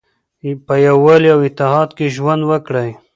په 0.65 0.73
یووالي 0.85 1.29
او 1.35 1.39
اتحاد 1.47 1.89
کې 1.97 2.13
ژوند 2.15 2.41
وکړئ. 2.49 2.89